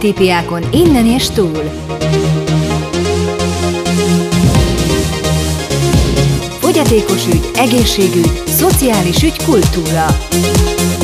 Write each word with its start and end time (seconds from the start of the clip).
sztereotípiákon 0.00 0.62
innen 0.72 1.06
és 1.06 1.30
túl. 1.30 1.62
Fogyatékos 6.60 7.26
ügy, 7.26 7.50
egészségügy, 7.54 8.42
szociális 8.46 9.22
ügy, 9.22 9.44
kultúra. 9.44 10.06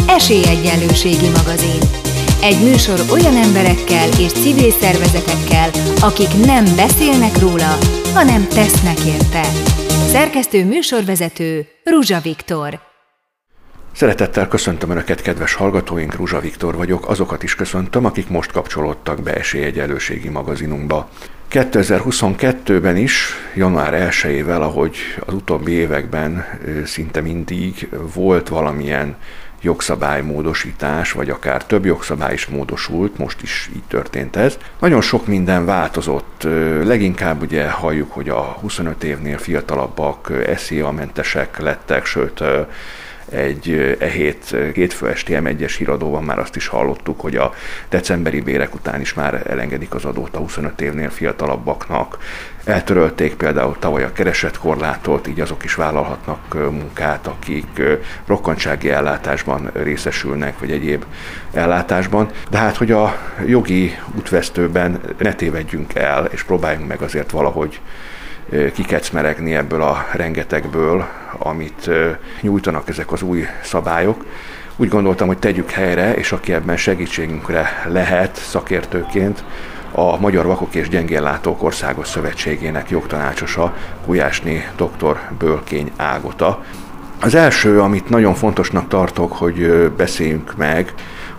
Esélyegyenlőségi 0.07 1.29
magazin. 1.37 1.81
Egy 2.41 2.63
műsor 2.63 3.01
olyan 3.11 3.37
emberekkel 3.37 4.09
és 4.19 4.33
civil 4.33 4.71
szervezetekkel, 4.81 5.71
akik 6.01 6.45
nem 6.47 6.65
beszélnek 6.77 7.39
róla, 7.39 7.79
hanem 8.15 8.49
tesznek 8.49 8.99
érte. 9.07 9.43
Szerkesztő 10.09 10.65
műsorvezető 10.65 11.67
Ruzsa 11.85 12.21
Viktor. 12.21 12.86
Szeretettel 13.97 14.49
köszöntöm 14.49 14.91
Önöket, 14.91 15.23
kedves 15.23 15.55
hallgatóink, 15.55 16.15
Ruzsa 16.15 16.41
Viktor 16.41 16.75
vagyok, 16.75 17.09
azokat 17.09 17.43
is 17.43 17.55
köszöntöm, 17.55 18.05
akik 18.05 18.29
most 18.29 18.53
kapcsolódtak 18.53 19.23
be 19.23 19.35
esélyegyelőségi 19.35 20.29
magazinunkba. 20.29 21.09
2022-ben 21.51 22.97
is, 22.97 23.33
január 23.55 24.11
1-ével, 24.11 24.61
ahogy 24.61 24.97
az 25.27 25.35
utóbbi 25.35 25.73
években 25.73 26.45
szinte 26.85 27.21
mindig 27.21 27.89
volt 28.15 28.49
valamilyen 28.49 29.17
jogszabálymódosítás, 29.61 31.13
vagy 31.13 31.31
akár 31.31 31.65
több 31.65 31.85
jogszabály 31.85 32.33
is 32.33 32.47
módosult, 32.47 33.19
most 33.19 33.43
is 33.43 33.71
így 33.77 33.85
történt 33.89 34.37
ez. 34.37 34.59
Nagyon 34.79 35.01
sok 35.01 35.27
minden 35.27 35.65
változott, 35.65 36.43
leginkább 36.85 37.43
ugye 37.43 37.69
halljuk, 37.69 38.13
hogy 38.13 38.29
a 38.29 38.43
25 38.43 39.05
évnél 39.05 39.39
fiatalabbak 39.39 40.33
SZIA-mentesek 40.57 41.59
lettek, 41.59 42.05
sőt 42.05 42.43
egy 43.31 43.97
e 43.99 44.07
hét 44.07 44.57
hétfő 44.75 45.09
esti 45.09 45.37
M1-es 45.37 45.75
híradóban 45.79 46.25
már 46.25 46.39
azt 46.39 46.57
is 46.57 46.67
hallottuk, 46.67 47.21
hogy 47.21 47.37
a 47.37 47.53
decemberi 47.89 48.41
bérek 48.41 48.75
után 48.75 49.01
is 49.01 49.15
már 49.15 49.43
elengedik 49.47 49.95
az 49.95 50.05
adót 50.05 50.37
a 50.37 50.39
25 50.39 50.81
évnél 50.81 51.11
fiatalabbaknak. 51.11 52.19
Eltörölték 52.65 53.35
például 53.35 53.77
tavaly 53.79 54.05
a 54.05 54.13
keresetkorlátot, 54.13 55.27
így 55.27 55.41
azok 55.41 55.65
is 55.65 55.75
vállalhatnak 55.75 56.55
munkát, 56.55 57.27
akik 57.27 57.83
rokkantsági 58.27 58.91
ellátásban 58.91 59.71
részesülnek, 59.73 60.59
vagy 60.59 60.71
egyéb 60.71 61.05
ellátásban. 61.53 62.31
De 62.51 62.59
hát, 62.59 62.77
hogy 62.77 62.91
a 62.91 63.19
jogi 63.47 63.99
útvesztőben 64.15 65.01
ne 65.19 65.35
tévedjünk 65.35 65.95
el, 65.95 66.25
és 66.25 66.43
próbáljunk 66.43 66.89
meg 66.89 67.03
azért 67.03 67.31
valahogy 67.31 67.81
kikecmeregni 68.75 69.55
ebből 69.55 69.83
a 69.83 70.07
rengetegből, 70.13 71.07
amit 71.39 71.91
nyújtanak 72.41 72.89
ezek 72.89 73.13
az 73.13 73.23
új 73.23 73.47
szabályok. 73.63 74.25
Úgy 74.77 74.89
gondoltam, 74.89 75.27
hogy 75.27 75.39
tegyük 75.39 75.71
helyre, 75.71 76.15
és 76.15 76.33
aki 76.33 76.53
ebben 76.53 76.77
segítségünkre 76.77 77.85
lehet 77.89 78.37
szakértőként, 78.37 79.45
a 79.93 80.19
Magyar 80.19 80.47
Vakok 80.47 80.75
és 80.75 80.89
Gyengéllátók 80.89 81.63
Országos 81.63 82.09
Szövetségének 82.09 82.91
jogtanácsosa, 82.91 83.75
Gulyásné 84.07 84.69
dr. 84.77 85.21
Bölkény 85.39 85.91
Ágota. 85.97 86.63
Az 87.21 87.35
első, 87.35 87.81
amit 87.81 88.09
nagyon 88.09 88.35
fontosnak 88.35 88.89
tartok, 88.89 89.33
hogy 89.33 89.91
beszéljünk 89.97 90.57
meg, 90.57 90.93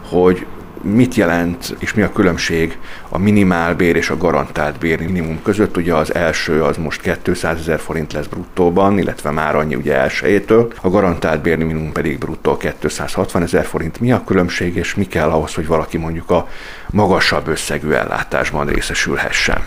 hogy 0.10 0.46
mit 0.82 1.16
jelent 1.16 1.76
és 1.80 1.94
mi 1.94 2.02
a 2.02 2.12
különbség 2.12 2.78
a 3.10 3.18
minimálbér 3.18 3.96
és 3.96 4.10
a 4.10 4.18
garantált 4.18 4.80
bér 4.80 5.00
minimum 5.00 5.42
között. 5.42 5.78
Ugye 5.78 5.94
az 5.94 6.14
első 6.16 6.64
az 6.64 6.78
most 6.78 7.20
200 7.24 7.60
ezer 7.60 7.80
forint 7.80 8.14
lesz 8.14 8.26
bruttóban, 8.26 8.98
illetve 8.98 9.32
már 9.32 9.56
annyi 9.56 9.76
ugye 9.76 9.96
elsőjétől, 9.96 10.74
a 10.82 10.90
garantált 10.90 11.42
bér 11.42 11.58
minimum 11.58 11.92
pedig 11.92 12.18
bruttó 12.18 12.58
260 12.58 13.44
ezer 13.44 13.66
forint. 13.66 14.00
Mi 14.00 14.12
a 14.12 14.24
különbség 14.24 14.76
és 14.76 14.96
mi 14.96 15.08
kell 15.08 15.30
ahhoz, 15.30 15.54
hogy 15.54 15.68
valaki 15.68 15.98
mondjuk 15.98 16.30
a 16.30 16.48
magasabb 16.90 17.48
összegű 17.48 17.92
ellátásban 17.92 18.66
részesülhessen? 18.66 19.64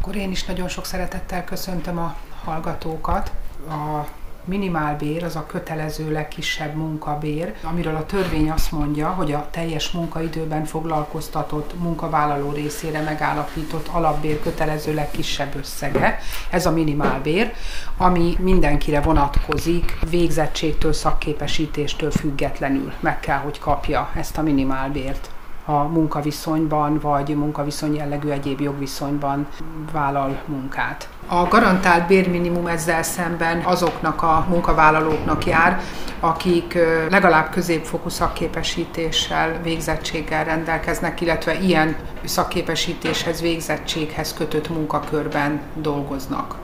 Akkor 0.00 0.16
én 0.16 0.30
is 0.30 0.44
nagyon 0.44 0.68
sok 0.68 0.84
szeretettel 0.84 1.44
köszöntöm 1.44 1.98
a 1.98 2.16
hallgatókat. 2.44 3.30
A 3.68 4.06
minimálbér 4.48 5.24
az 5.24 5.36
a 5.36 5.46
kötelező 5.46 6.12
legkisebb 6.12 6.74
munkabér, 6.74 7.54
amiről 7.62 7.96
a 7.96 8.06
törvény 8.06 8.50
azt 8.50 8.72
mondja, 8.72 9.08
hogy 9.08 9.32
a 9.32 9.48
teljes 9.50 9.90
munkaidőben 9.90 10.64
foglalkoztatott 10.64 11.80
munkavállaló 11.80 12.52
részére 12.52 13.00
megállapított 13.00 13.88
alapbér 13.88 14.40
kötelező 14.40 14.94
legkisebb 14.94 15.54
összege. 15.56 16.18
Ez 16.50 16.66
a 16.66 16.70
minimálbér, 16.70 17.52
ami 17.96 18.36
mindenkire 18.40 19.00
vonatkozik, 19.00 19.98
végzettségtől, 20.10 20.92
szakképesítéstől 20.92 22.10
függetlenül 22.10 22.92
meg 23.00 23.20
kell, 23.20 23.38
hogy 23.38 23.58
kapja 23.58 24.10
ezt 24.14 24.38
a 24.38 24.42
minimálbért 24.42 25.30
a 25.64 25.82
munkaviszonyban, 25.82 26.98
vagy 26.98 27.36
munkaviszony 27.36 27.94
jellegű 27.94 28.28
egyéb 28.28 28.60
jogviszonyban 28.60 29.46
vállal 29.92 30.42
munkát. 30.46 31.08
A 31.30 31.48
garantált 31.48 32.06
bérminimum 32.06 32.66
ezzel 32.66 33.02
szemben 33.02 33.60
azoknak 33.60 34.22
a 34.22 34.46
munkavállalóknak 34.48 35.46
jár, 35.46 35.80
akik 36.20 36.78
legalább 37.10 37.50
középfokú 37.50 38.08
szakképesítéssel, 38.08 39.60
végzettséggel 39.62 40.44
rendelkeznek, 40.44 41.20
illetve 41.20 41.58
ilyen 41.58 41.96
szakképesítéshez, 42.24 43.40
végzettséghez 43.40 44.34
kötött 44.34 44.68
munkakörben 44.68 45.60
dolgoznak. 45.74 46.54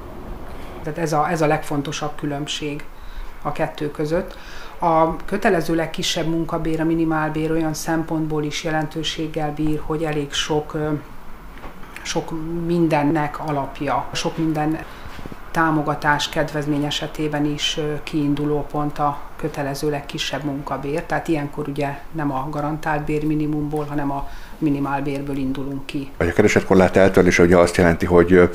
Tehát 0.83 0.99
ez 0.99 1.13
a, 1.13 1.31
ez 1.31 1.41
a 1.41 1.47
legfontosabb 1.47 2.13
különbség 2.17 2.85
a 3.43 3.53
kettő 3.53 3.91
között. 3.91 4.37
A 4.79 5.17
kötelező 5.17 5.75
legkisebb 5.75 6.27
munkabér, 6.27 6.81
a 6.81 6.85
minimálbér 6.85 7.51
olyan 7.51 7.75
szempontból 7.75 8.43
is 8.43 8.65
jelentőséggel 8.65 9.53
bír, 9.53 9.81
hogy 9.87 10.03
elég 10.03 10.33
sok 10.33 10.77
sok 12.05 12.31
mindennek 12.67 13.41
alapja, 13.49 14.09
sok 14.13 14.37
minden 14.37 14.79
támogatás 15.55 16.29
kedvezmény 16.29 16.85
esetében 16.85 17.45
is 17.45 17.81
kiinduló 18.03 18.67
pont 18.71 18.99
a 18.99 19.21
kötelező 19.37 19.91
legkisebb 19.91 20.45
munkabér, 20.45 21.03
tehát 21.03 21.29
ilyenkor 21.29 21.69
ugye 21.69 21.89
nem 22.13 22.33
a 22.33 22.49
garantált 22.51 23.05
bérminimumból, 23.05 23.85
hanem 23.85 24.11
a 24.11 24.29
minimálbérből 24.59 25.37
indulunk 25.37 25.87
ki. 25.87 26.11
A 26.17 26.25
keresetkorlát 26.25 26.97
eltörlése 26.97 27.43
ugye 27.43 27.57
azt 27.57 27.77
jelenti, 27.77 28.07
hogy 28.07 28.51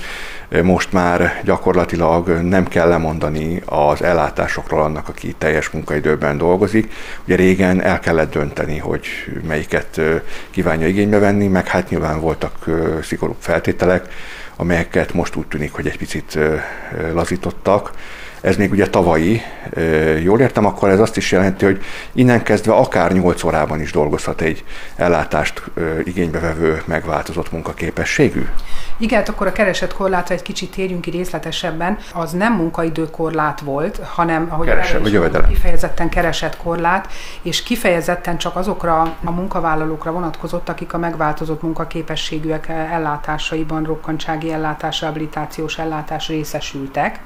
most 0.64 0.92
már 0.94 1.42
gyakorlatilag 1.44 2.28
nem 2.30 2.68
kell 2.68 2.88
lemondani 2.88 3.62
az 3.66 4.02
ellátásokról 4.02 4.82
annak, 4.82 5.09
aki 5.09 5.36
teljes 5.38 5.70
munkaidőben 5.70 6.38
dolgozik. 6.38 6.94
Ugye 7.26 7.36
régen 7.36 7.82
el 7.82 8.00
kellett 8.00 8.32
dönteni, 8.32 8.78
hogy 8.78 9.08
melyiket 9.48 10.02
kívánja 10.50 10.88
igénybe 10.88 11.20
venni, 11.20 11.48
meg 11.48 11.68
hát 11.68 11.90
nyilván 11.90 12.20
voltak 12.20 12.70
szigorúbb 13.04 13.40
feltételek, 13.40 14.14
amelyeket 14.59 15.14
most 15.14 15.36
úgy 15.36 15.47
tűnik, 15.47 15.74
hogy 15.74 15.88
egy 15.88 15.97
picit 15.97 16.38
lazítottak. 17.14 17.92
Ez 18.42 18.56
még 18.56 18.72
ugye 18.72 18.90
tavalyi, 18.90 19.42
jól 20.24 20.40
értem, 20.40 20.66
akkor 20.66 20.90
ez 20.90 21.00
azt 21.00 21.18
is 21.18 21.31
jelenti, 21.31 21.66
hogy 21.66 21.84
innen 22.14 22.44
kezdve 22.44 22.74
akár 22.74 23.12
8 23.12 23.44
órában 23.44 23.81
is 23.81 23.92
dolgozhat 23.92 24.42
egy 24.42 24.64
ellátást 24.96 25.64
igénybevevő 26.03 26.81
megváltozott 26.86 27.52
munkaképességű? 27.52 28.46
Igen, 29.02 29.20
hát 29.20 29.30
akkor 29.30 29.48
a 29.48 29.52
keresett 29.52 29.94
korlátra 29.94 30.36
egy 30.36 30.42
kicsit 30.42 30.72
térjünk 30.72 31.02
ki 31.02 31.10
részletesebben. 31.10 31.98
Az 32.14 32.32
nem 32.32 32.54
munkaidőkorlát 32.54 33.60
volt, 33.60 34.00
hanem 34.04 34.48
ahogy 34.50 34.68
keresett, 34.68 35.02
vagy 35.02 35.12
jövedelem. 35.12 35.50
kifejezetten 35.50 36.10
keresett 36.10 36.58
korlát, 36.58 37.08
és 37.42 37.64
kifejezetten 37.64 38.38
csak 38.38 38.56
azokra 38.56 39.16
a 39.24 39.32
munkavállalókra 39.32 40.12
vonatkozott, 40.12 40.70
akik 40.70 40.94
a 40.94 40.98
megváltozott 40.98 41.62
munkaképességűek 41.62 42.68
ellátásaiban, 42.68 43.84
rokkantsági 43.84 44.52
ellátás, 44.52 45.02
rehabilitációs 45.02 45.78
ellátás 45.78 46.28
részesültek. 46.28 47.20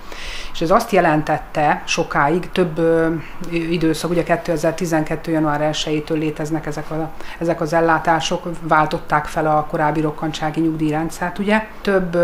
És 0.54 0.62
ez 0.62 0.72
azt 0.72 0.92
jelentette 0.92 1.82
sokáig, 1.86 2.50
több 2.52 2.78
ö, 2.78 3.14
időszak, 3.52 4.10
ugye 4.10 4.24
2012. 4.24 5.32
január 5.32 5.70
1-től 5.74 6.18
léteznek 6.18 6.66
ezek, 6.66 6.92
a, 6.92 7.12
ezek 7.40 7.62
az 7.62 7.74
ellátások, 7.74 8.50
váltották 8.62 9.26
fel 9.26 9.46
a 9.46 9.66
korábbi 9.70 10.02
rokkantsági 10.02 10.60
nyugdíjrendszert, 10.60 11.40
ugye, 11.40 11.63
több 11.82 12.18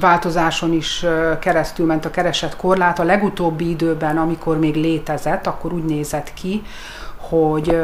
változáson 0.00 0.72
is 0.72 1.06
keresztül 1.40 1.86
ment 1.86 2.04
a 2.04 2.10
keresett 2.10 2.56
korlát. 2.56 2.98
A 2.98 3.04
legutóbbi 3.04 3.68
időben, 3.68 4.18
amikor 4.18 4.58
még 4.58 4.74
létezett, 4.74 5.46
akkor 5.46 5.72
úgy 5.72 5.84
nézett 5.84 6.34
ki, 6.34 6.62
hogy 7.34 7.76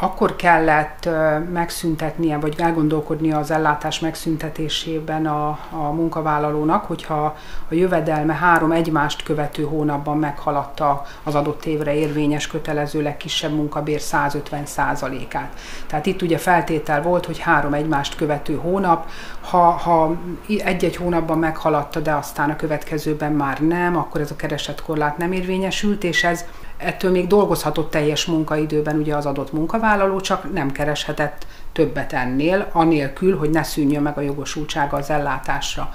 akkor 0.00 0.36
kellett 0.36 1.08
megszüntetnie, 1.52 2.38
vagy 2.38 2.54
elgondolkodnia 2.58 3.38
az 3.38 3.50
ellátás 3.50 4.00
megszüntetésében 4.00 5.26
a, 5.26 5.48
a 5.70 5.90
munkavállalónak, 5.92 6.84
hogyha 6.84 7.36
a 7.68 7.74
jövedelme 7.74 8.34
három 8.34 8.72
egymást 8.72 9.22
követő 9.22 9.62
hónapban 9.62 10.18
meghaladta 10.18 11.02
az 11.22 11.34
adott 11.34 11.64
évre 11.64 11.94
érvényes 11.94 12.46
kötelezőleg 12.46 13.16
kisebb 13.16 13.52
munkabér 13.52 14.00
150% 14.02 15.26
át 15.32 15.54
Tehát 15.86 16.06
itt 16.06 16.22
ugye 16.22 16.38
feltétel 16.38 17.02
volt, 17.02 17.26
hogy 17.26 17.38
három 17.38 17.74
egymást 17.74 18.16
követő 18.16 18.54
hónap, 18.54 19.08
ha, 19.40 19.70
ha 19.70 20.16
egy-egy 20.64 20.96
hónapban 20.96 21.38
meghaladta, 21.38 22.00
de 22.00 22.12
aztán 22.12 22.50
a 22.50 22.56
következőben 22.56 23.32
már 23.32 23.60
nem, 23.60 23.96
akkor 23.96 24.20
ez 24.20 24.30
a 24.30 24.36
keresett 24.36 24.82
korlát 24.82 25.18
nem 25.18 25.32
érvényesült, 25.32 26.04
és 26.04 26.24
ez 26.24 26.44
ettől 26.78 27.10
még 27.10 27.26
dolgozhatott 27.26 27.90
teljes 27.90 28.24
munkaidőben 28.24 28.96
ugye 28.96 29.16
az 29.16 29.26
adott 29.26 29.52
munkavállaló, 29.52 30.20
csak 30.20 30.52
nem 30.52 30.72
kereshetett 30.72 31.46
többet 31.72 32.12
ennél, 32.12 32.68
anélkül, 32.72 33.38
hogy 33.38 33.50
ne 33.50 33.62
szűnjön 33.62 34.02
meg 34.02 34.18
a 34.18 34.20
jogosultsága 34.20 34.96
az 34.96 35.10
ellátásra. 35.10 35.90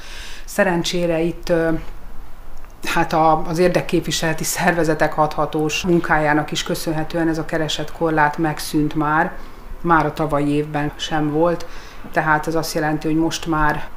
Szerencsére 0.45 1.21
itt 1.21 1.53
hát 2.85 3.13
a, 3.13 3.47
az 3.47 3.57
érdekképviseleti 3.57 4.43
szervezetek 4.43 5.13
hathatós 5.13 5.83
munkájának 5.83 6.51
is 6.51 6.63
köszönhetően 6.63 7.27
ez 7.27 7.37
a 7.37 7.45
keresett 7.45 7.91
korlát 7.91 8.37
megszűnt 8.37 8.95
már, 8.95 9.31
már 9.81 10.05
a 10.05 10.13
tavalyi 10.13 10.49
évben 10.49 10.91
sem 10.95 11.31
volt, 11.31 11.65
tehát 12.11 12.47
ez 12.47 12.55
azt 12.55 12.73
jelenti, 12.73 13.07
hogy 13.07 13.17
most 13.17 13.45
már 13.45 13.87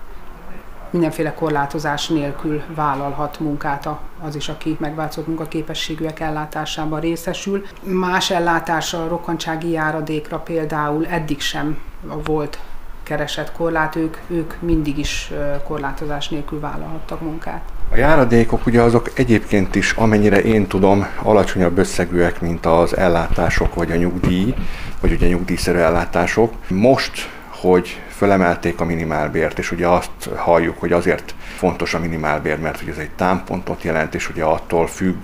mindenféle 0.97 1.35
korlátozás 1.35 2.09
nélkül 2.09 2.63
vállalhat 2.75 3.41
munkát 3.41 3.89
az 4.21 4.37
is, 4.37 4.49
aki 4.49 4.77
megváltozott 4.81 5.27
munkaképességűek 5.27 6.21
ellátásában 6.21 7.01
részesül. 7.01 7.67
Más 7.83 8.31
ellátásra, 8.31 9.09
rokkantsági 9.09 9.71
járadékra 9.71 10.39
például 10.39 11.07
eddig 11.07 11.41
sem 11.41 11.79
volt 12.25 12.59
keresett 13.03 13.53
korlát, 13.53 13.97
ők, 13.97 14.17
ők 14.27 14.55
mindig 14.61 14.99
is 14.99 15.33
korlátozás 15.65 16.29
nélkül 16.29 16.61
vállalhattak 16.61 17.21
munkát. 17.21 17.63
A 17.93 17.97
járadékok 17.97 18.67
ugye 18.67 18.81
azok 18.81 19.11
egyébként 19.15 19.75
is, 19.75 19.93
amennyire 19.93 20.43
én 20.43 20.67
tudom, 20.67 21.07
alacsonyabb 21.23 21.79
összegűek, 21.79 22.41
mint 22.41 22.67
az 22.67 22.97
ellátások 22.97 23.75
vagy 23.75 23.91
a 23.91 23.97
nyugdíj, 23.97 24.55
vagy 25.01 25.13
ugye 25.13 25.27
nyugdíjszerű 25.27 25.79
ellátások. 25.79 26.53
Most, 26.69 27.31
hogy 27.49 28.01
fölemelték 28.17 28.81
a 28.81 28.85
minimálbért, 28.85 29.59
és 29.59 29.73
ugye 29.73 29.87
azt 29.87 30.29
halljuk, 30.37 30.79
hogy 30.81 30.93
azért 30.93 31.35
fontos 31.57 31.95
a 31.95 31.99
minimálbér, 31.99 32.59
mert 32.59 32.83
ugye 32.83 32.93
ez 32.93 32.99
egy 32.99 33.11
támpontot 33.11 33.83
jelent, 33.83 34.15
és 34.15 34.29
ugye 34.29 34.45
attól 34.45 34.87
függ 34.87 35.23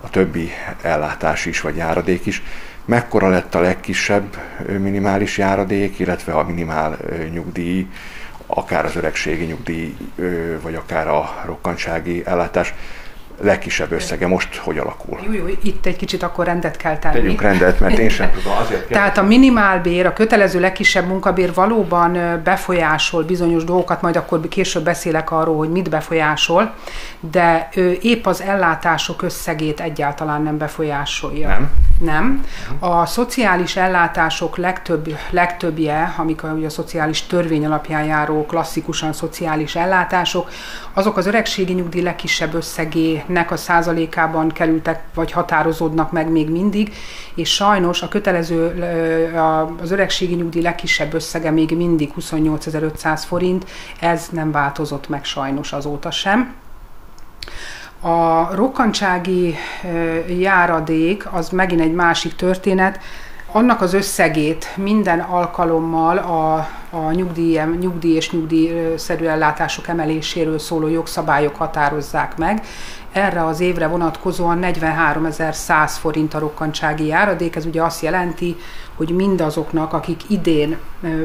a 0.00 0.10
többi 0.10 0.50
ellátás 0.82 1.46
is, 1.46 1.60
vagy 1.60 1.76
járadék 1.76 2.26
is. 2.26 2.42
Mekkora 2.84 3.28
lett 3.28 3.54
a 3.54 3.60
legkisebb 3.60 4.36
minimális 4.78 5.38
járadék, 5.38 5.98
illetve 5.98 6.32
a 6.32 6.44
minimál 6.44 6.96
nyugdíj, 7.32 7.86
akár 8.46 8.84
az 8.84 8.96
öregségi 8.96 9.44
nyugdíj, 9.44 9.96
vagy 10.62 10.74
akár 10.74 11.08
a 11.08 11.42
rokkantsági 11.44 12.22
ellátás 12.26 12.74
legkisebb 13.40 13.92
összege 13.92 14.26
most 14.26 14.56
hogy 14.56 14.78
alakul? 14.78 15.18
Jó, 15.22 15.32
jó, 15.32 15.46
itt 15.62 15.86
egy 15.86 15.96
kicsit 15.96 16.22
akkor 16.22 16.44
rendet 16.44 16.76
kell 16.76 16.98
tenni. 16.98 17.14
Tegyünk 17.14 17.40
rendet, 17.40 17.80
mert 17.80 17.98
én 17.98 18.08
sem 18.08 18.30
tudom. 18.42 18.52
Azért 18.58 18.86
kell. 18.86 18.98
Tehát 18.98 19.18
a 19.18 19.22
minimálbér, 19.22 20.06
a 20.06 20.12
kötelező 20.12 20.60
legkisebb 20.60 21.06
munkabér 21.06 21.54
valóban 21.54 22.40
befolyásol 22.44 23.22
bizonyos 23.22 23.64
dolgokat, 23.64 24.02
majd 24.02 24.16
akkor 24.16 24.48
később 24.48 24.84
beszélek 24.84 25.30
arról, 25.30 25.56
hogy 25.56 25.70
mit 25.70 25.90
befolyásol, 25.90 26.74
de 27.20 27.68
épp 28.00 28.26
az 28.26 28.42
ellátások 28.42 29.22
összegét 29.22 29.80
egyáltalán 29.80 30.42
nem 30.42 30.58
befolyásolja. 30.58 31.48
Nem? 31.48 31.70
Nem. 32.00 32.44
A 32.78 33.06
szociális 33.06 33.76
ellátások 33.76 34.56
legtöbb, 34.56 35.16
legtöbbje, 35.30 36.14
amik 36.16 36.42
a, 36.42 36.64
a 36.64 36.70
szociális 36.70 37.22
törvény 37.22 37.66
alapján 37.66 38.04
járó 38.04 38.46
klasszikusan 38.46 39.12
szociális 39.12 39.74
ellátások, 39.74 40.50
azok 40.92 41.16
az 41.16 41.26
öregségi 41.26 41.72
nyugdíj 41.72 42.02
legkisebb 42.02 42.54
összegének 42.54 43.50
a 43.50 43.56
százalékában 43.56 44.48
kerültek, 44.48 45.02
vagy 45.14 45.32
határozódnak 45.32 46.12
meg 46.12 46.30
még 46.30 46.50
mindig, 46.50 46.94
és 47.34 47.54
sajnos 47.54 48.02
a 48.02 48.08
kötelező, 48.08 48.66
az 49.82 49.90
öregségi 49.90 50.34
nyugdíj 50.34 50.62
legkisebb 50.62 51.14
összege 51.14 51.50
még 51.50 51.76
mindig 51.76 52.12
28.500 52.20 53.22
forint, 53.26 53.66
ez 54.00 54.28
nem 54.32 54.50
változott 54.50 55.08
meg 55.08 55.24
sajnos 55.24 55.72
azóta 55.72 56.10
sem. 56.10 56.54
A 58.00 58.48
rokkantsági 58.54 59.54
járadék 60.38 61.32
az 61.32 61.48
megint 61.48 61.80
egy 61.80 61.92
másik 61.92 62.34
történet, 62.34 63.00
annak 63.52 63.80
az 63.80 63.94
összegét 63.94 64.72
minden 64.76 65.20
alkalommal 65.20 66.16
a, 66.16 66.68
a 66.90 67.12
nyugdíj, 67.12 67.60
nyugdíj 67.80 68.14
és 68.14 68.30
nyugdíjszerű 68.30 69.24
ellátások 69.24 69.88
emeléséről 69.88 70.58
szóló 70.58 70.88
jogszabályok 70.88 71.56
határozzák 71.56 72.36
meg. 72.36 72.62
Erre 73.12 73.44
az 73.44 73.60
évre 73.60 73.86
vonatkozóan 73.86 74.58
43.100 74.62 75.90
forint 75.98 76.34
a 76.34 76.38
rokkantsági 76.38 77.06
járadék, 77.06 77.56
ez 77.56 77.66
ugye 77.66 77.82
azt 77.82 78.02
jelenti, 78.02 78.56
hogy 78.96 79.10
mindazoknak, 79.10 79.92
akik 79.92 80.20
idén 80.30 80.76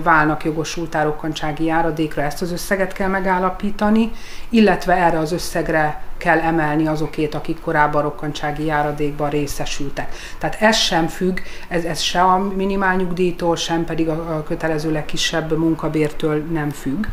válnak 0.04 0.44
jogosultá 0.44 1.04
rokkantsági 1.04 1.63
járadékra, 1.63 2.22
ezt 2.22 2.42
az 2.42 2.51
összeget 2.51 2.94
kell 2.94 3.10
megállapítani, 3.10 4.12
illetve 4.50 4.94
erre 4.94 5.19
az 5.19 5.31
összegre 5.31 6.05
kell 6.18 6.40
emelni 6.40 6.88
azokét, 6.88 7.36
akik 7.36 7.62
korábban 7.62 8.02
rokkantsági 8.02 8.66
járadékban 8.66 9.30
részesültek. 9.30 10.16
Tehát 10.38 10.62
ez 10.62 10.76
sem 10.76 11.08
függ, 11.08 11.40
ez, 11.68 11.84
ez 11.84 12.00
se 12.00 12.22
a 12.22 12.38
minimál 12.38 12.96
nyugdíjtól, 12.96 13.56
sem 13.56 13.86
pedig 13.86 14.10
a, 14.10 14.44
kötelező 14.48 14.92
legkisebb 14.92 15.58
munkabértől 15.58 16.44
nem 16.44 16.70
függ 16.70 17.06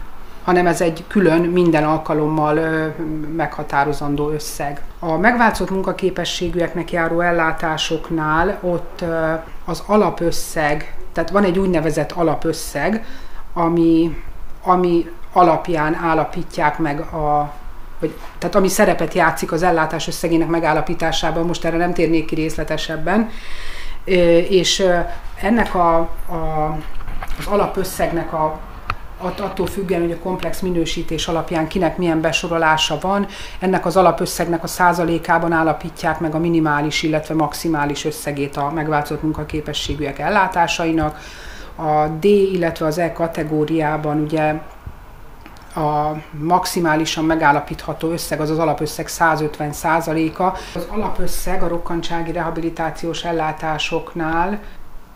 hanem 0.44 0.66
ez 0.66 0.80
egy 0.80 1.04
külön 1.08 1.40
minden 1.40 1.84
alkalommal 1.84 2.60
meghatározandó 3.36 4.30
összeg. 4.30 4.80
A 4.98 5.16
megváltozott 5.16 5.70
munkaképességűeknek 5.70 6.92
járó 6.92 7.20
ellátásoknál 7.20 8.58
ott 8.60 9.04
az 9.64 9.82
alapösszeg, 9.86 10.96
tehát 11.12 11.30
van 11.30 11.44
egy 11.44 11.58
úgynevezett 11.58 12.12
alapösszeg, 12.12 13.04
ami, 13.52 14.22
ami 14.62 15.10
alapján 15.32 15.94
állapítják 15.94 16.78
meg 16.78 17.00
a 17.00 17.52
vagy, 18.02 18.14
tehát 18.38 18.54
ami 18.54 18.68
szerepet 18.68 19.14
játszik 19.14 19.52
az 19.52 19.62
ellátás 19.62 20.08
összegének 20.08 20.48
megállapításában, 20.48 21.46
most 21.46 21.64
erre 21.64 21.76
nem 21.76 21.92
térnék 21.92 22.24
ki 22.24 22.34
részletesebben, 22.34 23.30
és 24.48 24.86
ennek 25.42 25.74
a, 25.74 25.96
a, 25.98 26.76
az 27.38 27.46
alapösszegnek 27.46 28.32
a 28.32 28.60
attól 29.22 29.66
függően, 29.66 30.00
hogy 30.00 30.10
a 30.10 30.18
komplex 30.22 30.60
minősítés 30.60 31.28
alapján 31.28 31.68
kinek 31.68 31.96
milyen 31.96 32.20
besorolása 32.20 32.98
van, 33.00 33.26
ennek 33.58 33.86
az 33.86 33.96
alapösszegnek 33.96 34.62
a 34.62 34.66
százalékában 34.66 35.52
állapítják 35.52 36.20
meg 36.20 36.34
a 36.34 36.38
minimális, 36.38 37.02
illetve 37.02 37.34
maximális 37.34 38.04
összegét 38.04 38.56
a 38.56 38.70
megváltozott 38.70 39.22
munkaképességűek 39.22 40.18
ellátásainak. 40.18 41.18
A 41.76 42.06
D, 42.20 42.24
illetve 42.24 42.86
az 42.86 42.98
E 42.98 43.12
kategóriában 43.12 44.20
ugye 44.20 44.54
a 45.74 46.16
maximálisan 46.30 47.24
megállapítható 47.24 48.10
összeg 48.10 48.40
az 48.40 48.50
az 48.50 48.58
alapösszeg 48.58 49.08
150 49.08 49.72
százaléka. 49.72 50.56
Az 50.74 50.86
alapösszeg 50.90 51.62
a 51.62 51.68
rokkantsági 51.68 52.32
rehabilitációs 52.32 53.24
ellátásoknál 53.24 54.60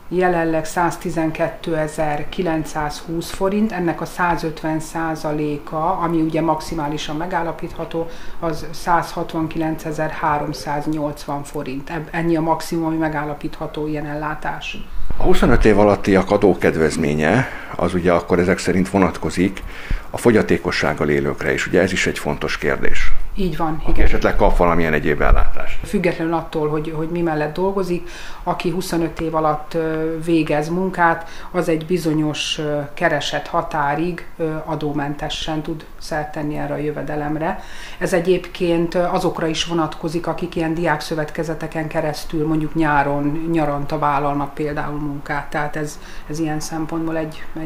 jelenleg 0.09 0.67
112.920 0.75 2.95
forint, 3.21 3.73
ennek 3.73 4.01
a 4.01 4.05
150 4.05 4.81
százaléka, 4.81 5.99
ami 5.99 6.21
ugye 6.21 6.41
maximálisan 6.41 7.17
megállapítható, 7.17 8.07
az 8.41 8.67
169.380 8.85 11.39
forint. 11.43 11.93
Ennyi 12.11 12.37
a 12.37 12.41
maximum, 12.41 12.85
ami 12.85 12.97
megállapítható 12.97 13.87
ilyen 13.87 14.07
ellátás. 14.07 14.79
A 15.17 15.23
25 15.23 15.65
év 15.65 15.79
alattiak 15.79 16.31
adókedvezménye, 16.31 17.49
az 17.77 17.95
ugye 17.95 18.13
akkor 18.13 18.39
ezek 18.39 18.59
szerint 18.59 18.89
vonatkozik 18.89 19.63
a 20.11 20.17
fogyatékossággal 20.19 21.09
élőkre 21.09 21.53
is. 21.53 21.67
Ugye 21.67 21.81
ez 21.81 21.93
is 21.93 22.07
egy 22.07 22.19
fontos 22.19 22.59
kérdés. 22.59 23.13
Így 23.35 23.57
van. 23.57 23.81
Aki 23.83 23.91
igen. 23.91 24.05
esetleg 24.05 24.37
kap 24.37 24.57
valamilyen 24.57 24.93
egyéb 24.93 25.21
ellátást. 25.21 25.79
Függetlenül 25.87 26.35
attól, 26.35 26.69
hogy, 26.69 26.93
hogy 26.97 27.09
mi 27.09 27.21
mellett 27.21 27.55
dolgozik, 27.55 28.09
aki 28.43 28.71
25 28.71 29.21
év 29.21 29.35
alatt 29.35 29.77
végez 30.25 30.69
munkát, 30.69 31.29
az 31.51 31.69
egy 31.69 31.87
bizonyos 31.87 32.61
keresett 32.95 33.47
határig 33.47 34.27
adómentesen 34.65 35.63
tud 35.63 35.85
szert 35.99 36.33
tenni 36.33 36.57
erre 36.57 36.75
a 36.75 36.77
jövedelemre. 36.77 37.61
Ez 37.99 38.13
egyébként 38.13 38.95
azokra 38.95 39.47
is 39.47 39.65
vonatkozik, 39.65 40.27
akik 40.27 40.57
ilyen 40.57 40.75
diákszövetkezeteken 40.75 41.89
keresztül 41.89 42.47
mondjuk 42.47 42.75
nyáron, 42.75 43.49
nyaranta 43.53 43.99
vállalnak 43.99 44.55
például 44.55 44.99
munkát. 44.99 45.51
Tehát 45.51 45.77
ez, 45.77 45.99
ez 46.29 46.39
ilyen 46.39 46.61
szempontból 46.61 47.17
egy, 47.17 47.45
egy 47.61 47.66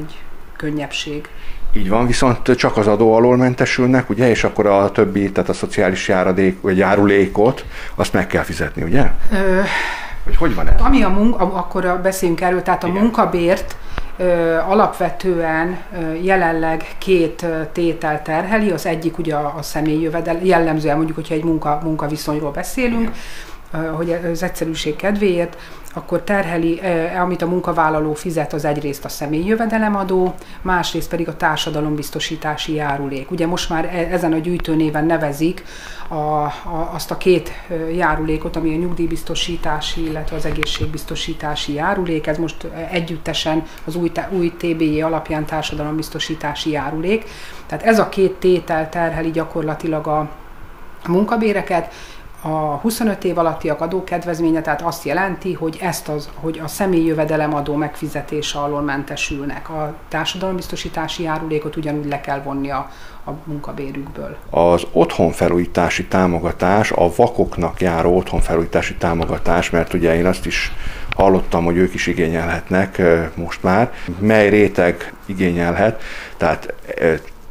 könnyebbség. 0.56 1.28
Így 1.72 1.88
van, 1.88 2.06
viszont 2.06 2.56
csak 2.56 2.76
az 2.76 2.86
adó 2.86 3.14
alól 3.14 3.36
mentesülnek, 3.36 4.10
ugye, 4.10 4.28
és 4.28 4.44
akkor 4.44 4.66
a 4.66 4.90
többi, 4.90 5.32
tehát 5.32 5.48
a 5.48 5.52
szociális 5.52 6.08
járadék, 6.08 6.60
vagy 6.60 6.76
járulékot, 6.76 7.64
azt 7.94 8.12
meg 8.12 8.26
kell 8.26 8.42
fizetni, 8.42 8.82
ugye? 8.82 9.10
Ö, 9.32 9.60
hogy 10.24 10.36
hogy 10.36 10.54
van 10.54 10.68
ez? 10.68 10.80
Ami 10.80 11.02
a 11.02 11.08
munka, 11.08 11.38
akkor 11.38 12.00
beszéljünk 12.02 12.40
erről, 12.40 12.62
tehát 12.62 12.84
a 12.84 12.86
Igen. 12.86 13.02
munkabért 13.02 13.76
ö, 14.16 14.56
alapvetően 14.68 15.78
ö, 16.00 16.14
jelenleg 16.14 16.94
két 16.98 17.46
tétel 17.72 18.22
terheli, 18.22 18.70
az 18.70 18.86
egyik 18.86 19.18
ugye 19.18 19.34
a, 19.34 19.54
a 19.58 19.62
személyi 19.62 20.00
jövedel, 20.00 20.38
jellemzően 20.42 20.96
mondjuk, 20.96 21.16
hogyha 21.16 21.34
egy 21.34 21.44
munka, 21.44 21.80
munkaviszonyról 21.82 22.50
beszélünk, 22.50 23.02
Igen 23.02 23.14
hogy 23.96 24.12
az 24.12 24.42
egyszerűség 24.42 24.96
kedvéért, 24.96 25.56
akkor 25.94 26.20
terheli, 26.20 26.80
amit 27.20 27.42
a 27.42 27.46
munkavállaló 27.46 28.14
fizet, 28.14 28.52
az 28.52 28.64
egyrészt 28.64 29.04
a 29.04 29.08
személyi 29.08 29.46
jövedelemadó, 29.46 30.34
másrészt 30.62 31.08
pedig 31.08 31.28
a 31.28 31.36
társadalombiztosítási 31.36 32.74
járulék. 32.74 33.30
Ugye 33.30 33.46
most 33.46 33.68
már 33.68 33.84
e, 33.84 34.14
ezen 34.14 34.32
a 34.32 34.38
gyűjtőnéven 34.38 35.04
nevezik 35.04 35.64
a, 36.08 36.14
a, 36.14 36.90
azt 36.92 37.10
a 37.10 37.16
két 37.16 37.50
járulékot, 37.94 38.56
ami 38.56 38.74
a 38.74 38.78
nyugdíjbiztosítási, 38.78 40.04
illetve 40.04 40.36
az 40.36 40.44
egészségbiztosítási 40.44 41.72
járulék, 41.72 42.26
ez 42.26 42.38
most 42.38 42.66
együttesen 42.90 43.62
az 43.84 43.94
új, 43.94 44.12
új 44.30 44.52
TBI 44.56 45.02
alapján 45.02 45.44
társadalombiztosítási 45.44 46.70
járulék. 46.70 47.24
Tehát 47.66 47.84
ez 47.84 47.98
a 47.98 48.08
két 48.08 48.32
tétel 48.32 48.88
terheli 48.88 49.30
gyakorlatilag 49.30 50.06
a 50.06 50.30
munkabéreket, 51.08 51.92
a 52.42 52.48
25 52.48 53.24
év 53.24 53.38
alattiak 53.38 53.80
adókedvezménye, 53.80 54.60
tehát 54.60 54.82
azt 54.82 55.04
jelenti, 55.04 55.52
hogy 55.52 55.78
ezt 55.80 56.08
az, 56.08 56.28
hogy 56.34 56.60
a 56.64 56.68
személyi 56.68 57.06
jövedelem 57.06 57.54
adó 57.54 57.74
megfizetése 57.74 58.58
alól 58.58 58.80
mentesülnek. 58.80 59.68
A 59.70 59.94
társadalombiztosítási 60.08 61.22
járulékot 61.22 61.76
ugyanúgy 61.76 62.06
le 62.06 62.20
kell 62.20 62.42
vonni 62.42 62.70
a, 62.70 62.90
a 63.26 63.30
munkabérükből. 63.44 64.36
Az 64.50 64.86
otthonfelújítási 64.92 66.04
támogatás, 66.04 66.90
a 66.90 67.10
vakoknak 67.16 67.80
járó 67.80 68.16
otthonfelújítási 68.16 68.94
támogatás, 68.94 69.70
mert 69.70 69.94
ugye 69.94 70.16
én 70.16 70.26
azt 70.26 70.46
is 70.46 70.72
hallottam, 71.16 71.64
hogy 71.64 71.76
ők 71.76 71.94
is 71.94 72.06
igényelhetnek 72.06 73.02
most 73.34 73.62
már, 73.62 73.92
mely 74.18 74.48
réteg 74.48 75.12
igényelhet, 75.26 76.02
tehát 76.36 76.74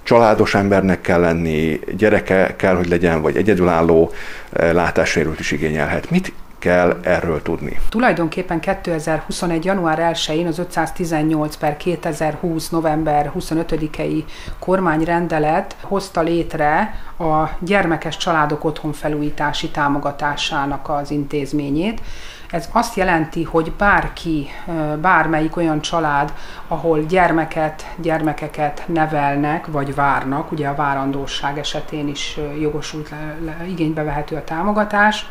családos 0.10 0.56
embernek 0.56 1.02
kell 1.02 1.20
lenni, 1.20 1.80
gyereke 1.98 2.56
kell, 2.56 2.76
hogy 2.76 2.88
legyen, 2.88 3.22
vagy 3.22 3.38
egyedülálló 3.38 4.12
eh, 4.52 4.74
látássérült 4.74 5.40
is 5.40 5.52
igényelhet. 5.52 6.10
Mit 6.10 6.32
kell 6.60 7.00
erről 7.02 7.42
tudni? 7.42 7.80
Tulajdonképpen 7.90 8.60
2021. 8.60 9.66
január 9.66 10.12
1-én 10.14 10.48
az 10.48 10.60
518 10.60 11.56
per 11.56 11.78
2020. 11.78 12.70
november 12.70 13.32
25-i 13.40 14.24
kormányrendelet 14.60 15.76
hozta 15.82 16.22
létre 16.22 16.94
a 17.20 17.50
gyermekes 17.60 18.18
családok 18.18 18.64
otthonfelújítási 18.64 19.70
támogatásának 19.70 20.90
az 20.90 21.12
intézményét. 21.12 22.02
Ez 22.52 22.70
azt 22.72 22.96
jelenti, 22.96 23.44
hogy 23.44 23.72
bárki, 23.78 24.48
bármelyik 25.02 25.58
olyan 25.58 25.82
család, 25.82 26.34
ahol 26.68 27.00
gyermeket, 27.00 27.86
gyermekeket 27.98 28.84
nevelnek, 28.86 29.68
vagy 29.68 29.96
várnak, 29.96 30.52
ugye 30.52 30.68
a 30.68 30.76
várandóság 30.76 31.58
esetén 31.58 32.08
is 32.08 32.40
jogosult, 32.60 33.14
igénybe 33.68 34.04
vehető 34.04 34.36
a 34.36 34.44
támogatás, 34.44 35.26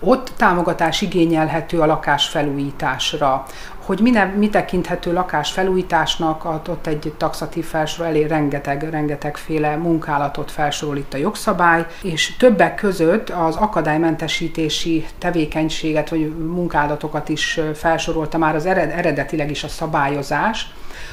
ott 0.00 0.32
támogatás 0.36 1.00
igényelhető 1.00 1.80
a 1.80 1.86
lakás 1.86 2.28
felújításra. 2.28 3.44
Hogy 3.84 4.00
mi, 4.00 4.10
ne, 4.10 4.24
mi 4.24 4.48
tekinthető 4.48 5.12
lakás 5.12 5.50
felújításnak, 5.50 6.44
ott 6.44 6.86
egy 6.86 7.14
taxatív 7.16 7.64
felsorol 7.64 8.06
elé 8.06 8.24
rengeteg, 8.24 8.90
rengetegféle 8.90 9.76
munkálatot 9.76 10.50
felsorol 10.50 10.96
itt 10.96 11.14
a 11.14 11.16
jogszabály, 11.16 11.86
és 12.02 12.36
többek 12.36 12.74
között 12.74 13.30
az 13.30 13.56
akadálymentesítési 13.56 15.06
tevékenységet 15.18 16.08
vagy 16.08 16.36
munkálatokat 16.36 17.28
is 17.28 17.60
felsorolta 17.74 18.38
már 18.38 18.54
az 18.54 18.66
eredetileg 18.66 19.50
is 19.50 19.64
a 19.64 19.68
szabályozás, 19.68 20.72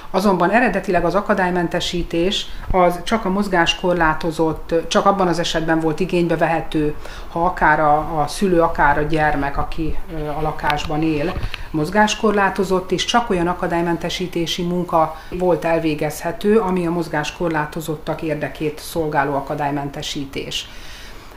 Azonban 0.09 0.51
eredetileg 0.51 1.05
az 1.05 1.15
akadálymentesítés 1.15 2.47
az 2.71 2.99
csak 3.03 3.25
a 3.25 3.29
mozgáskorlátozott, 3.29 4.73
csak 4.87 5.05
abban 5.05 5.27
az 5.27 5.39
esetben 5.39 5.79
volt 5.79 5.99
igénybe 5.99 6.37
vehető, 6.37 6.95
ha 7.27 7.45
akár 7.45 7.79
a, 7.79 8.21
a 8.21 8.27
szülő, 8.27 8.61
akár 8.61 8.97
a 8.97 9.01
gyermek, 9.01 9.57
aki 9.57 9.97
a 10.37 10.41
lakásban 10.41 11.01
él, 11.01 11.33
mozgáskorlátozott, 11.71 12.91
és 12.91 13.05
csak 13.05 13.29
olyan 13.29 13.47
akadálymentesítési 13.47 14.63
munka 14.63 15.15
volt 15.29 15.65
elvégezhető, 15.65 16.59
ami 16.59 16.87
a 16.87 16.91
mozgáskorlátozottak 16.91 18.21
érdekét 18.21 18.79
szolgáló 18.79 19.35
akadálymentesítés. 19.35 20.67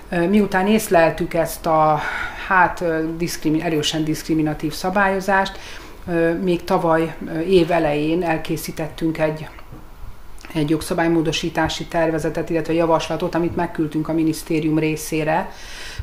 Miután 0.08 0.66
észleltük 0.66 1.34
ezt 1.34 1.66
a 1.66 2.00
hát 2.48 2.84
diszkrimi, 3.16 3.62
erősen 3.62 4.04
diszkriminatív 4.04 4.72
szabályozást, 4.72 5.58
még 6.42 6.64
tavaly 6.64 7.16
év 7.48 7.70
elején 7.70 8.22
elkészítettünk 8.22 9.18
egy 9.18 9.48
egy 10.54 10.70
jogszabálymódosítási 10.70 11.84
tervezetet, 11.84 12.50
illetve 12.50 12.72
javaslatot, 12.72 13.34
amit 13.34 13.56
megküldtünk 13.56 14.08
a 14.08 14.12
minisztérium 14.12 14.78
részére, 14.78 15.50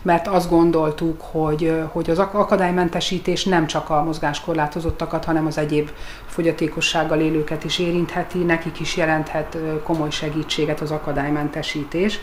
mert 0.02 0.28
azt 0.28 0.50
gondoltuk, 0.50 1.22
hogy, 1.22 1.84
hogy 1.92 2.10
az 2.10 2.20
akadálymentesítés 2.20 3.44
nem 3.44 3.68
csak 3.68 3.90
a 3.90 4.04
mozgáskorlátozottakat, 4.04 5.26
hanem 5.26 5.46
az 5.46 5.58
egyéb 5.58 5.90
fogyatékossággal 6.26 7.20
élőket 7.20 7.64
is 7.64 7.80
érintheti, 7.80 8.38
nekik 8.38 8.80
is 8.80 8.98
jelenthet 8.98 9.58
komoly 9.84 10.10
segítséget 10.10 10.82
az 10.82 10.92
akadálymentesítés 10.92 12.20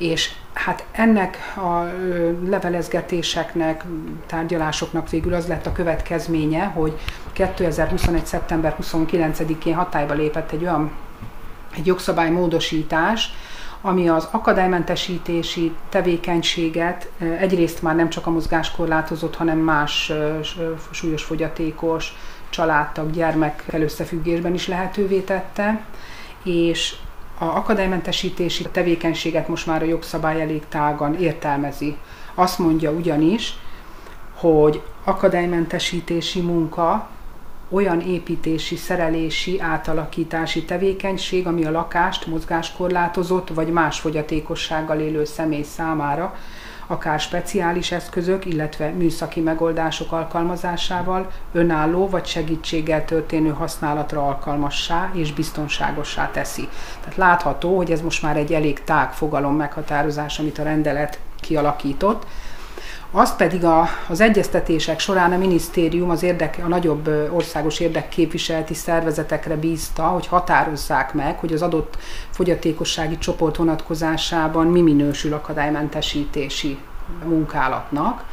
és 0.00 0.30
hát 0.52 0.84
ennek 0.92 1.38
a 1.56 1.84
levelezgetéseknek, 2.48 3.84
tárgyalásoknak 4.26 5.10
végül 5.10 5.34
az 5.34 5.46
lett 5.46 5.66
a 5.66 5.72
következménye, 5.72 6.64
hogy 6.64 6.98
2021. 7.32 8.26
szeptember 8.26 8.76
29-én 8.82 9.74
hatályba 9.74 10.14
lépett 10.14 10.52
egy 10.52 10.62
olyan 10.62 10.90
egy 11.76 11.86
jogszabálymódosítás, 11.86 13.32
ami 13.80 14.08
az 14.08 14.28
akadálymentesítési 14.30 15.74
tevékenységet 15.88 17.10
egyrészt 17.38 17.82
már 17.82 17.96
nem 17.96 18.08
csak 18.08 18.26
a 18.26 18.30
mozgáskorlátozott, 18.30 19.36
hanem 19.36 19.58
más 19.58 20.12
súlyos 20.90 21.22
fogyatékos 21.22 22.16
családtag, 22.50 23.10
gyermekkel 23.10 23.82
összefüggésben 23.82 24.54
is 24.54 24.68
lehetővé 24.68 25.20
tette, 25.20 25.80
és 26.42 26.94
a 27.42 27.44
akadálymentesítési 27.44 28.64
tevékenységet 28.72 29.48
most 29.48 29.66
már 29.66 29.82
a 29.82 29.86
jogszabály 29.86 30.40
elég 30.40 30.62
tágan 30.68 31.14
értelmezi. 31.14 31.96
Azt 32.34 32.58
mondja 32.58 32.90
ugyanis, 32.90 33.54
hogy 34.34 34.82
akadálymentesítési 35.04 36.40
munka 36.40 37.08
olyan 37.70 38.00
építési, 38.00 38.76
szerelési, 38.76 39.60
átalakítási 39.60 40.64
tevékenység, 40.64 41.46
ami 41.46 41.64
a 41.64 41.70
lakást 41.70 42.26
mozgáskorlátozott 42.26 43.48
vagy 43.48 43.68
más 43.68 44.00
fogyatékossággal 44.00 44.98
élő 44.98 45.24
személy 45.24 45.62
számára 45.62 46.36
akár 46.90 47.20
speciális 47.20 47.92
eszközök, 47.92 48.44
illetve 48.44 48.88
műszaki 48.88 49.40
megoldások 49.40 50.12
alkalmazásával 50.12 51.30
önálló 51.52 52.08
vagy 52.08 52.26
segítséggel 52.26 53.04
történő 53.04 53.50
használatra 53.50 54.26
alkalmassá 54.26 55.10
és 55.14 55.32
biztonságossá 55.32 56.30
teszi. 56.30 56.68
Tehát 57.00 57.16
látható, 57.16 57.76
hogy 57.76 57.90
ez 57.90 58.00
most 58.00 58.22
már 58.22 58.36
egy 58.36 58.52
elég 58.52 58.84
tág 58.84 59.12
fogalom 59.12 59.56
meghatározás, 59.56 60.38
amit 60.38 60.58
a 60.58 60.62
rendelet 60.62 61.18
kialakított, 61.40 62.26
azt 63.10 63.36
pedig 63.36 63.64
a, 63.64 63.88
az 64.08 64.20
egyeztetések 64.20 64.98
során 64.98 65.32
a 65.32 65.36
minisztérium 65.36 66.10
az 66.10 66.22
érdek, 66.22 66.60
a 66.64 66.68
nagyobb 66.68 67.08
országos 67.32 67.80
érdekképviseleti 67.80 68.74
szervezetekre 68.74 69.56
bízta, 69.56 70.02
hogy 70.02 70.26
határozzák 70.26 71.14
meg, 71.14 71.38
hogy 71.38 71.52
az 71.52 71.62
adott 71.62 71.98
fogyatékossági 72.30 73.18
csoport 73.18 73.56
vonatkozásában 73.56 74.66
mi 74.66 74.80
minősül 74.80 75.32
akadálymentesítési 75.32 76.78
munkálatnak 77.24 78.24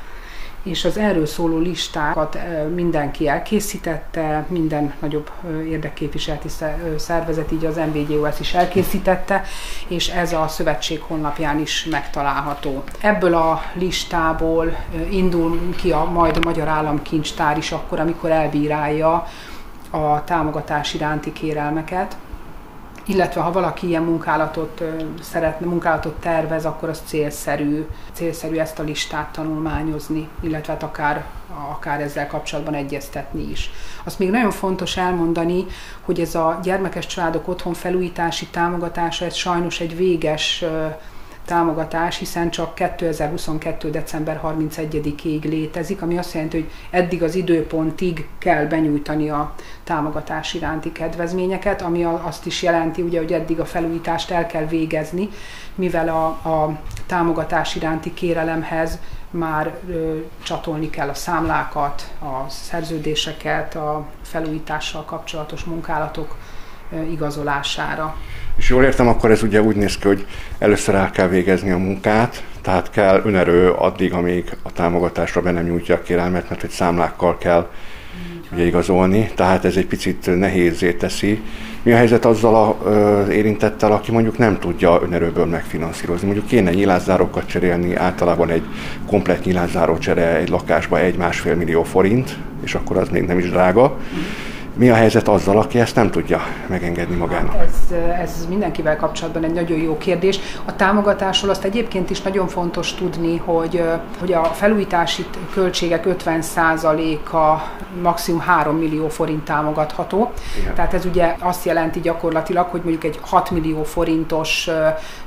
és 0.63 0.85
az 0.85 0.97
erről 0.97 1.25
szóló 1.25 1.57
listákat 1.57 2.37
mindenki 2.75 3.27
elkészítette, 3.27 4.45
minden 4.47 4.93
nagyobb 4.99 5.31
érdekképviseleti 5.69 6.47
szervezet, 6.97 7.51
így 7.51 7.65
az 7.65 7.79
MVGOS 7.93 8.39
is 8.39 8.53
elkészítette, 8.53 9.43
és 9.87 10.07
ez 10.07 10.33
a 10.33 10.47
szövetség 10.47 11.01
honlapján 11.01 11.59
is 11.59 11.87
megtalálható. 11.91 12.83
Ebből 13.01 13.33
a 13.33 13.61
listából 13.73 14.75
indul 15.09 15.75
ki 15.75 15.91
a 15.91 16.03
majd 16.03 16.37
a 16.37 16.43
Magyar 16.43 16.67
Államkincstár 16.67 17.57
is 17.57 17.71
akkor, 17.71 17.99
amikor 17.99 18.31
elbírálja 18.31 19.27
a 19.89 20.23
támogatás 20.23 20.93
iránti 20.93 21.33
kérelmeket, 21.33 22.17
illetve 23.07 23.41
ha 23.41 23.51
valaki 23.51 23.87
ilyen 23.87 24.03
munkálatot 24.03 24.83
szeretne, 25.21 25.65
munkálatot 25.65 26.19
tervez, 26.19 26.65
akkor 26.65 26.89
az 26.89 27.01
célszerű, 27.05 27.87
célszerű 28.11 28.57
ezt 28.57 28.79
a 28.79 28.83
listát 28.83 29.31
tanulmányozni, 29.31 30.29
illetve 30.39 30.73
hát 30.73 30.83
akár, 30.83 31.25
akár 31.71 32.01
ezzel 32.01 32.27
kapcsolatban 32.27 32.73
egyeztetni 32.73 33.49
is. 33.49 33.71
Azt 34.03 34.19
még 34.19 34.29
nagyon 34.29 34.51
fontos 34.51 34.97
elmondani, 34.97 35.65
hogy 36.01 36.19
ez 36.19 36.35
a 36.35 36.59
gyermekes 36.63 37.05
családok 37.05 37.47
otthon 37.47 37.73
felújítási 37.73 38.47
támogatása, 38.47 39.25
ez 39.25 39.35
sajnos 39.35 39.79
egy 39.79 39.97
véges 39.97 40.63
támogatás, 41.47 42.17
hiszen 42.17 42.49
csak 42.49 42.75
2022. 42.75 43.89
december 43.89 44.41
31-ig 44.43 45.43
létezik, 45.43 46.01
ami 46.01 46.17
azt 46.17 46.33
jelenti, 46.33 46.57
hogy 46.59 46.71
eddig 46.89 47.23
az 47.23 47.35
időpontig 47.35 48.27
kell 48.37 48.65
benyújtani 48.65 49.29
a 49.29 49.53
támogatás 49.83 50.53
iránti 50.53 50.91
kedvezményeket, 50.91 51.81
ami 51.81 52.03
azt 52.03 52.45
is 52.45 52.63
jelenti, 52.63 53.01
ugye, 53.01 53.19
hogy 53.19 53.33
eddig 53.33 53.59
a 53.59 53.65
felújítást 53.65 54.31
el 54.31 54.45
kell 54.45 54.65
végezni, 54.65 55.29
mivel 55.75 56.09
a, 56.09 56.25
a 56.49 56.79
támogatás 57.05 57.75
iránti 57.75 58.13
kérelemhez 58.13 58.99
már 59.29 59.77
ö, 59.89 60.17
csatolni 60.43 60.89
kell 60.89 61.09
a 61.09 61.13
számlákat, 61.13 62.13
a 62.19 62.49
szerződéseket, 62.49 63.75
a 63.75 64.05
felújítással 64.21 65.05
kapcsolatos 65.05 65.63
munkálatok 65.63 66.35
ö, 66.91 67.01
igazolására. 67.01 68.15
És 68.57 68.69
jól 68.69 68.83
értem, 68.83 69.07
akkor 69.07 69.31
ez 69.31 69.43
ugye 69.43 69.61
úgy 69.61 69.75
néz 69.75 69.97
ki, 69.97 70.07
hogy 70.07 70.25
először 70.57 70.95
el 70.95 71.09
kell 71.09 71.27
végezni 71.27 71.71
a 71.71 71.77
munkát, 71.77 72.43
tehát 72.61 72.89
kell 72.89 73.21
önerő 73.25 73.69
addig, 73.69 74.13
amíg 74.13 74.55
a 74.61 74.71
támogatásra 74.71 75.41
be 75.41 75.51
nem 75.51 75.63
nyújtja 75.63 75.95
a 75.95 76.01
kérelmet, 76.01 76.49
mert 76.49 76.61
hogy 76.61 76.69
számlákkal 76.69 77.37
kell 77.37 77.69
ugye 78.53 78.65
igazolni, 78.65 79.31
tehát 79.35 79.65
ez 79.65 79.75
egy 79.75 79.85
picit 79.85 80.37
nehézé 80.37 80.93
teszi. 80.93 81.41
Mi 81.83 81.91
a 81.91 81.95
helyzet 81.95 82.25
azzal 82.25 82.77
az 82.83 83.29
érintettel, 83.29 83.91
aki 83.91 84.11
mondjuk 84.11 84.37
nem 84.37 84.59
tudja 84.59 84.99
önerőből 85.03 85.45
megfinanszírozni? 85.45 86.25
Mondjuk 86.25 86.47
kéne 86.47 86.71
nyilászárokat 86.71 87.47
cserélni, 87.47 87.95
általában 87.95 88.49
egy 88.49 88.63
komplet 89.05 89.45
nyilászáró 89.45 89.97
csere 89.97 90.35
egy 90.35 90.49
lakásba 90.49 90.99
egy-másfél 90.99 91.55
millió 91.55 91.83
forint, 91.83 92.37
és 92.63 92.75
akkor 92.75 92.97
az 92.97 93.09
még 93.09 93.23
nem 93.23 93.39
is 93.39 93.49
drága. 93.49 93.97
Mi 94.77 94.89
a 94.89 94.95
helyzet 94.95 95.27
azzal, 95.27 95.57
aki 95.57 95.79
ezt 95.79 95.95
nem 95.95 96.11
tudja 96.11 96.41
megengedni 96.67 97.15
magának? 97.15 97.55
Hát 97.55 97.67
ez, 97.67 97.97
ez 98.21 98.45
mindenkivel 98.49 98.95
kapcsolatban 98.95 99.43
egy 99.43 99.53
nagyon 99.53 99.77
jó 99.77 99.97
kérdés. 99.97 100.39
A 100.65 100.75
támogatásról 100.75 101.49
azt 101.49 101.63
egyébként 101.63 102.09
is 102.09 102.21
nagyon 102.21 102.47
fontos 102.47 102.93
tudni, 102.93 103.37
hogy, 103.37 103.83
hogy 104.19 104.33
a 104.33 104.43
felújítási 104.43 105.25
költségek 105.53 106.05
50%-a 106.07 107.61
maximum 108.01 108.39
3 108.39 108.75
millió 108.75 109.09
forint 109.09 109.43
támogatható. 109.43 110.31
Igen. 110.59 110.75
Tehát 110.75 110.93
ez 110.93 111.05
ugye 111.05 111.35
azt 111.39 111.65
jelenti 111.65 111.99
gyakorlatilag, 111.99 112.67
hogy 112.67 112.81
mondjuk 112.81 113.03
egy 113.03 113.19
6 113.21 113.51
millió 113.51 113.83
forintos 113.83 114.69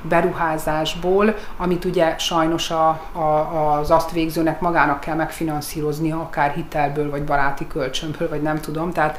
beruházásból, 0.03 1.35
amit 1.57 1.85
ugye 1.85 2.15
sajnos 2.19 2.71
a, 2.71 2.89
a, 3.13 3.79
az 3.79 3.91
azt 3.91 4.11
végzőnek 4.11 4.61
magának 4.61 5.01
kell 5.01 5.15
megfinanszírozni, 5.15 6.13
akár 6.13 6.51
hitelből, 6.51 7.11
vagy 7.11 7.25
baráti 7.25 7.67
kölcsönből, 7.67 8.29
vagy 8.29 8.43
nem 8.43 8.61
tudom. 8.61 8.93
Tehát 8.93 9.19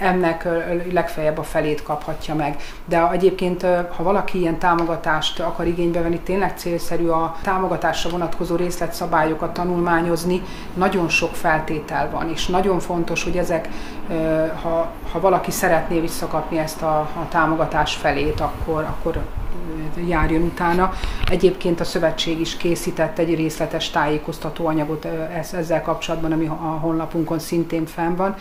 ennek 0.00 0.48
legfeljebb 0.92 1.38
a 1.38 1.42
felét 1.42 1.82
kaphatja 1.82 2.34
meg. 2.34 2.56
De 2.84 3.10
egyébként, 3.10 3.62
ha 3.96 4.02
valaki 4.02 4.38
ilyen 4.38 4.58
támogatást 4.58 5.40
akar 5.40 5.66
igénybe 5.66 6.02
venni, 6.02 6.18
tényleg 6.18 6.52
célszerű 6.56 7.06
a 7.06 7.36
támogatásra 7.42 8.10
vonatkozó 8.10 8.56
részletszabályokat 8.56 9.52
tanulmányozni. 9.52 10.42
Nagyon 10.74 11.08
sok 11.08 11.34
feltétel 11.34 12.10
van, 12.10 12.30
és 12.30 12.46
nagyon 12.46 12.78
fontos, 12.78 13.24
hogy 13.24 13.36
ezek, 13.36 13.68
ha, 14.62 14.90
ha 15.12 15.20
valaki 15.20 15.50
szeretné 15.50 16.00
visszakapni 16.00 16.58
ezt 16.58 16.82
a, 16.82 16.98
a 16.98 17.26
támogatás 17.28 17.94
felét, 17.94 18.40
akkor, 18.40 18.82
akkor 18.82 19.20
járjon 20.06 20.42
utána. 20.42 20.92
Egyébként 21.30 21.80
a 21.80 21.84
szövetség 21.84 22.40
is 22.40 22.56
készített 22.56 23.18
egy 23.18 23.34
részletes 23.34 23.90
tájékoztató 23.90 24.66
anyagot 24.66 25.04
ezzel 25.52 25.82
kapcsolatban, 25.82 26.32
ami 26.32 26.46
a 26.46 26.78
honlapunkon 26.80 27.38
szintén 27.38 27.86
fenn 27.86 28.16
van. 28.16 28.34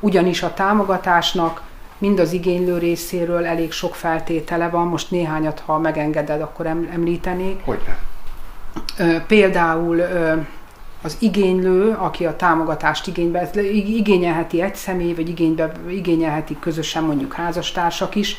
Ugyanis 0.00 0.42
a 0.42 0.53
támogatásnak 0.54 1.62
mind 1.98 2.18
az 2.18 2.32
igénylő 2.32 2.78
részéről 2.78 3.46
elég 3.46 3.72
sok 3.72 3.94
feltétele 3.94 4.68
van, 4.68 4.86
most 4.86 5.10
néhányat, 5.10 5.62
ha 5.66 5.78
megengeded, 5.78 6.40
akkor 6.40 6.66
említenék. 6.66 7.64
Hogyne. 7.64 7.98
Például 9.26 10.02
az 11.02 11.16
igénylő, 11.18 11.96
aki 11.98 12.26
a 12.26 12.36
támogatást 12.36 13.06
igénybe, 13.06 13.50
igényelheti 13.72 14.62
egy 14.62 14.74
személy, 14.74 15.14
vagy 15.14 15.28
igénybe, 15.28 15.72
igényelheti 15.88 16.56
közösen 16.60 17.02
mondjuk 17.02 17.32
házastársak 17.32 18.14
is, 18.14 18.36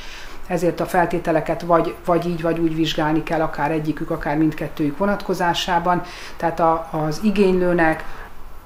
ezért 0.48 0.80
a 0.80 0.86
feltételeket 0.86 1.62
vagy, 1.62 1.96
vagy 2.06 2.28
így, 2.28 2.42
vagy 2.42 2.60
úgy 2.60 2.76
vizsgálni 2.76 3.24
kell, 3.24 3.42
akár 3.42 3.72
egyikük, 3.72 4.10
akár 4.10 4.38
mindkettőjük 4.38 4.98
vonatkozásában. 4.98 6.02
Tehát 6.38 6.60
a, 6.60 6.88
az 6.92 7.20
igénylőnek 7.24 8.04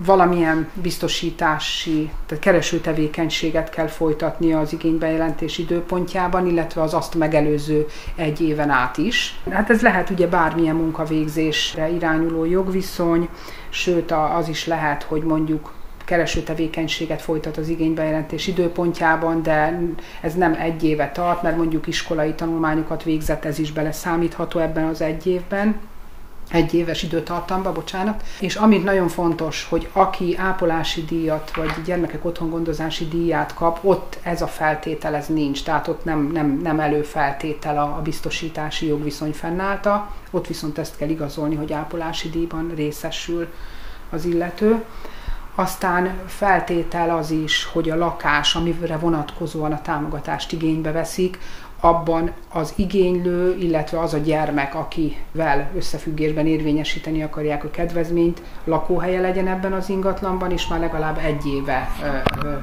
valamilyen 0.05 0.69
biztosítási, 0.73 2.11
tehát 2.25 2.43
kereső 2.43 2.79
tevékenységet 2.79 3.69
kell 3.69 3.87
folytatnia 3.87 4.59
az 4.59 4.73
igénybejelentés 4.73 5.57
időpontjában, 5.57 6.47
illetve 6.47 6.81
az 6.81 6.93
azt 6.93 7.15
megelőző 7.15 7.85
egy 8.15 8.41
éven 8.41 8.69
át 8.69 8.97
is. 8.97 9.39
Hát 9.49 9.69
ez 9.69 9.81
lehet 9.81 10.09
ugye 10.09 10.27
bármilyen 10.27 10.75
munkavégzésre 10.75 11.89
irányuló 11.89 12.45
jogviszony, 12.45 13.29
sőt 13.69 14.11
az 14.11 14.47
is 14.47 14.65
lehet, 14.65 15.03
hogy 15.03 15.21
mondjuk 15.21 15.71
kereső 16.05 16.41
tevékenységet 16.41 17.21
folytat 17.21 17.57
az 17.57 17.67
igénybejelentés 17.67 18.47
időpontjában, 18.47 19.41
de 19.43 19.81
ez 20.21 20.33
nem 20.33 20.53
egy 20.53 20.83
éve 20.83 21.11
tart, 21.11 21.41
mert 21.41 21.57
mondjuk 21.57 21.87
iskolai 21.87 22.33
tanulmányokat 22.33 23.03
végzett, 23.03 23.45
ez 23.45 23.59
is 23.59 23.71
bele 23.71 23.91
számítható 23.91 24.59
ebben 24.59 24.85
az 24.85 25.01
egy 25.01 25.27
évben 25.27 25.75
egy 26.49 26.73
éves 26.73 27.03
időtartamba, 27.03 27.71
bocsánat. 27.71 28.23
És 28.39 28.55
amit 28.55 28.83
nagyon 28.83 29.07
fontos, 29.07 29.67
hogy 29.69 29.89
aki 29.93 30.37
ápolási 30.37 31.05
díjat, 31.05 31.55
vagy 31.55 31.71
gyermekek 31.85 32.25
otthongondozási 32.25 33.07
díját 33.07 33.53
kap, 33.53 33.79
ott 33.81 34.17
ez 34.21 34.41
a 34.41 34.47
feltétel, 34.47 35.15
ez 35.15 35.27
nincs. 35.27 35.63
Tehát 35.63 35.87
ott 35.87 36.03
nem, 36.03 36.29
nem, 36.33 36.59
nem 36.63 36.79
előfeltétel 36.79 37.77
a, 37.77 37.95
a 37.97 38.01
biztosítási 38.01 38.87
jogviszony 38.87 39.31
fennállta. 39.31 40.11
Ott 40.31 40.47
viszont 40.47 40.77
ezt 40.77 40.97
kell 40.97 41.09
igazolni, 41.09 41.55
hogy 41.55 41.73
ápolási 41.73 42.29
díjban 42.29 42.71
részesül 42.75 43.47
az 44.09 44.25
illető. 44.25 44.83
Aztán 45.55 46.19
feltétel 46.27 47.17
az 47.17 47.31
is, 47.31 47.65
hogy 47.65 47.89
a 47.89 47.95
lakás, 47.95 48.55
amire 48.55 48.97
vonatkozóan 48.97 49.71
a 49.71 49.81
támogatást 49.81 50.51
igénybe 50.51 50.91
veszik, 50.91 51.39
abban 51.79 52.31
az 52.53 52.73
igénylő, 52.75 53.57
illetve 53.59 53.99
az 53.99 54.13
a 54.13 54.17
gyermek, 54.17 54.75
akivel 54.75 55.69
összefüggésben 55.75 56.47
érvényesíteni 56.47 57.23
akarják 57.23 57.63
a 57.63 57.71
kedvezményt, 57.71 58.41
lakóhelye 58.63 59.21
legyen 59.21 59.47
ebben 59.47 59.73
az 59.73 59.89
ingatlanban, 59.89 60.51
és 60.51 60.67
már 60.67 60.79
legalább 60.79 61.17
egy 61.17 61.45
éve 61.45 61.89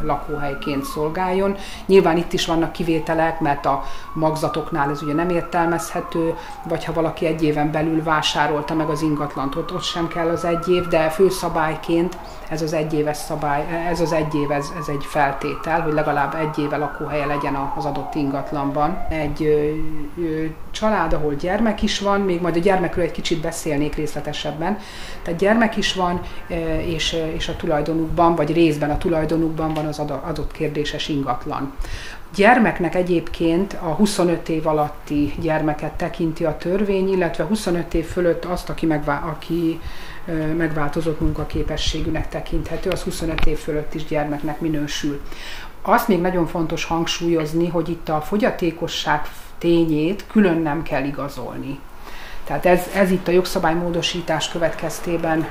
lakóhelyként 0.03 0.85
szolgáljon. 0.85 1.57
Nyilván 1.87 2.17
itt 2.17 2.33
is 2.33 2.47
vannak 2.47 2.73
kivételek, 2.73 3.41
mert 3.41 3.67
a 3.67 3.83
magzatoknál 4.15 4.91
ez 4.91 5.03
ugye 5.03 5.15
nem 5.15 5.29
értelmezhető, 5.29 6.35
vagy 6.69 6.85
ha 6.85 6.93
valaki 6.93 7.27
egy 7.27 7.43
éven 7.43 7.71
belül 7.71 8.03
vásárolta 8.03 8.75
meg 8.75 8.89
az 8.89 9.03
ingatlant, 9.03 9.55
ott, 9.55 9.75
ott 9.75 9.83
sem 9.83 10.09
kell 10.09 10.29
az 10.29 10.45
egy 10.45 10.69
év, 10.69 10.87
de 10.89 11.09
főszabályként 11.09 12.19
ez 12.49 12.63
az 12.63 12.73
egy 12.73 12.95
éves 12.95 13.17
szabály, 13.17 13.65
ez 13.91 14.01
az 14.01 14.13
egy 14.13 14.35
év, 14.35 14.51
ez, 14.51 14.73
ez 14.79 14.89
egy 14.89 15.05
feltétel, 15.05 15.81
hogy 15.81 15.93
legalább 15.93 16.35
egy 16.35 16.59
éve 16.65 16.77
lakóhelye 16.77 17.27
legyen 17.27 17.55
az 17.77 17.85
adott 17.85 18.15
ingatlanban. 18.15 19.07
Egy 19.09 19.43
ö, 19.43 20.23
ö, 20.23 20.45
család, 20.71 21.13
ahol 21.13 21.35
gyermek 21.35 21.83
is 21.83 22.01
van, 22.01 22.21
még 22.21 22.41
majd 22.41 22.57
a 22.57 22.61
gyermekről 22.61 23.05
egy 23.05 23.11
kicsit 23.11 23.41
beszélnék 23.41 23.95
részletesebben, 23.95 24.79
tehát 25.23 25.41
gyermek 25.41 25.77
is 25.77 25.95
van, 25.95 26.21
és, 26.87 27.17
és 27.37 27.49
a 27.49 27.57
tulajdonukban, 27.57 28.35
vagy 28.35 28.53
részben 28.53 28.91
a 28.91 28.99
tulajdonukban 28.99 29.75
van 29.75 29.87
az 29.87 29.99
adott 29.99 30.53
kérdéses 30.53 31.09
ingatlan. 31.09 31.73
Gyermeknek 32.35 32.95
egyébként 32.95 33.73
a 33.73 33.89
25 33.89 34.49
év 34.49 34.67
alatti 34.67 35.35
gyermeket 35.41 35.93
tekinti 35.93 36.45
a 36.45 36.57
törvény, 36.57 37.13
illetve 37.13 37.45
25 37.45 37.95
év 37.95 38.07
fölött 38.07 38.45
azt, 38.45 38.69
aki, 38.69 38.87
megvá- 38.87 39.25
aki 39.25 39.81
megváltozott 40.57 41.21
munkaképességűnek 41.21 42.29
tekinthető, 42.29 42.91
az 42.91 43.03
25 43.03 43.47
év 43.47 43.59
fölött 43.59 43.95
is 43.95 44.05
gyermeknek 44.05 44.61
minősül. 44.61 45.21
Azt 45.83 46.09
még 46.09 46.21
nagyon 46.21 46.47
fontos 46.47 46.85
hangsúlyozni, 46.85 47.69
hogy 47.69 47.89
itt 47.89 48.09
a 48.09 48.21
fogyatékosság 48.21 49.29
tényét 49.59 50.25
külön 50.27 50.57
nem 50.63 50.83
kell 50.83 51.05
igazolni. 51.05 51.79
Tehát 52.45 52.67
ez, 52.67 52.87
ez 52.95 53.11
itt 53.11 53.29
a 53.29 53.31
jogszabálymódosítás 53.31 54.49
következtében 54.49 55.49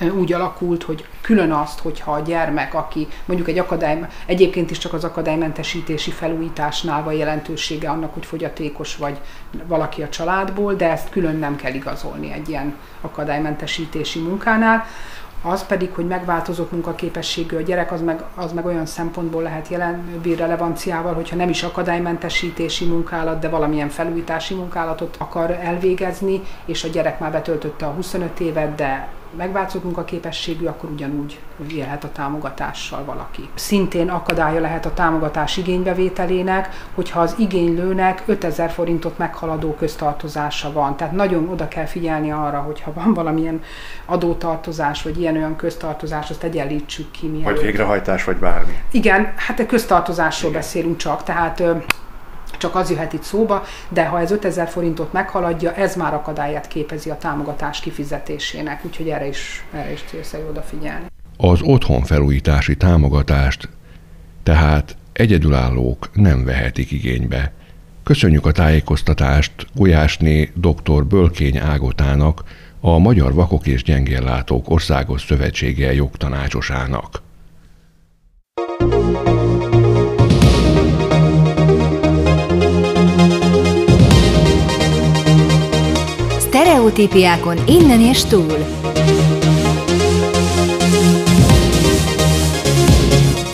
úgy 0.00 0.32
alakult, 0.32 0.82
hogy 0.82 1.06
külön 1.20 1.52
azt, 1.52 1.78
hogyha 1.78 2.12
a 2.12 2.20
gyermek, 2.20 2.74
aki 2.74 3.08
mondjuk 3.24 3.48
egy 3.48 3.58
akadály, 3.58 4.06
egyébként 4.26 4.70
is 4.70 4.78
csak 4.78 4.92
az 4.92 5.04
akadálymentesítési 5.04 6.10
felújításnál 6.10 7.02
van 7.02 7.14
jelentősége 7.14 7.90
annak, 7.90 8.14
hogy 8.14 8.26
fogyatékos 8.26 8.96
vagy 8.96 9.20
valaki 9.66 10.02
a 10.02 10.08
családból, 10.08 10.74
de 10.74 10.90
ezt 10.90 11.10
külön 11.10 11.36
nem 11.36 11.56
kell 11.56 11.74
igazolni 11.74 12.32
egy 12.32 12.48
ilyen 12.48 12.74
akadálymentesítési 13.00 14.18
munkánál. 14.18 14.84
Az 15.46 15.66
pedig, 15.66 15.92
hogy 15.92 16.06
megváltozott 16.06 16.72
munkaképességű 16.72 17.56
a 17.56 17.60
gyerek, 17.60 17.92
az 17.92 18.02
meg, 18.02 18.22
az 18.34 18.52
meg 18.52 18.66
olyan 18.66 18.86
szempontból 18.86 19.42
lehet 19.42 19.68
jelen, 19.68 20.20
bír 20.22 20.38
relevanciával, 20.38 21.14
hogyha 21.14 21.36
nem 21.36 21.48
is 21.48 21.62
akadálymentesítési 21.62 22.84
munkálat, 22.84 23.38
de 23.38 23.48
valamilyen 23.48 23.88
felújítási 23.88 24.54
munkálatot 24.54 25.16
akar 25.18 25.50
elvégezni, 25.50 26.40
és 26.64 26.84
a 26.84 26.88
gyerek 26.88 27.18
már 27.18 27.32
betöltötte 27.32 27.86
a 27.86 27.90
25 27.90 28.40
évet, 28.40 28.74
de 28.74 29.08
megváltozott 29.36 29.84
munkaképességű, 29.84 30.66
akkor 30.66 30.90
ugyanúgy 30.90 31.40
élhet 31.70 32.04
a 32.04 32.12
támogatással 32.12 33.04
valaki. 33.04 33.48
Szintén 33.54 34.08
akadálya 34.08 34.60
lehet 34.60 34.86
a 34.86 34.92
támogatás 34.92 35.56
igénybevételének, 35.56 36.86
hogyha 36.94 37.20
az 37.20 37.34
igénylőnek 37.38 38.22
5000 38.26 38.70
forintot 38.70 39.18
meghaladó 39.18 39.74
köztartozása 39.74 40.72
van. 40.72 40.96
Tehát 40.96 41.12
nagyon 41.12 41.48
oda 41.48 41.68
kell 41.68 41.86
figyelni 41.86 42.32
arra, 42.32 42.58
hogyha 42.58 42.92
van 42.92 43.14
valamilyen 43.14 43.62
adótartozás, 44.04 45.02
vagy 45.02 45.20
ilyen-olyan 45.20 45.56
köztartozás, 45.56 46.30
azt 46.30 46.42
egyenlítsük 46.42 47.10
ki. 47.10 47.26
Mielőtt. 47.26 47.56
Vagy 47.56 47.64
végrehajtás, 47.64 48.24
vagy 48.24 48.36
bármi. 48.36 48.72
Igen, 48.90 49.32
hát 49.36 49.58
a 49.58 49.66
köztartozásról 49.66 50.50
Igen. 50.50 50.62
beszélünk 50.62 50.96
csak, 50.96 51.22
tehát 51.22 51.62
csak 52.58 52.74
az 52.74 52.90
jöhet 52.90 53.12
itt 53.12 53.22
szóba, 53.22 53.62
de 53.88 54.06
ha 54.06 54.20
ez 54.20 54.30
5000 54.30 54.68
forintot 54.68 55.12
meghaladja, 55.12 55.74
ez 55.74 55.96
már 55.96 56.14
akadályát 56.14 56.68
képezi 56.68 57.10
a 57.10 57.18
támogatás 57.18 57.80
kifizetésének, 57.80 58.84
úgyhogy 58.84 59.08
erre 59.08 59.26
is, 59.26 59.64
erre 59.72 59.92
is 59.92 60.04
célszerű 60.08 60.44
odafigyelni. 60.44 61.06
Az 61.36 61.60
otthonfelújítási 61.62 62.76
támogatást 62.76 63.68
tehát 64.42 64.96
egyedülállók 65.12 66.10
nem 66.12 66.44
vehetik 66.44 66.90
igénybe. 66.90 67.52
Köszönjük 68.02 68.46
a 68.46 68.52
tájékoztatást 68.52 69.52
Gulyásné 69.74 70.52
dr. 70.54 71.06
Bölkény 71.06 71.58
Ágotának, 71.58 72.42
a 72.80 72.98
Magyar 72.98 73.34
Vakok 73.34 73.66
és 73.66 73.82
Gyengéllátók 73.82 74.70
Országos 74.70 75.22
Szövetsége 75.22 75.92
jogtanácsosának. 75.94 77.23
Sztereotípiákon 86.84 87.58
innen 87.66 88.00
és 88.00 88.24
túl. 88.24 88.58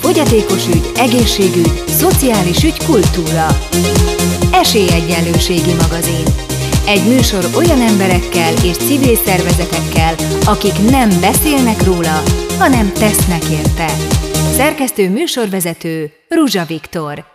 Fogyatékos 0.01 0.67
ügy, 0.69 0.91
egészségügy, 0.97 1.83
szociális 1.87 2.65
ügy, 2.65 2.85
kultúra. 2.85 3.47
Esélyegyenlőségi 4.53 5.73
magazin. 5.81 6.25
Egy 6.87 7.07
műsor 7.09 7.45
olyan 7.57 7.81
emberekkel 7.81 8.53
és 8.65 8.77
civil 8.77 9.17
szervezetekkel, 9.17 10.15
akik 10.45 10.91
nem 10.91 11.09
beszélnek 11.21 11.85
róla, 11.85 12.23
hanem 12.59 12.93
tesznek 12.93 13.43
érte. 13.45 13.93
Szerkesztő 14.57 15.11
műsorvezető 15.11 16.13
Ruzsa 16.29 16.65
Viktor. 16.65 17.30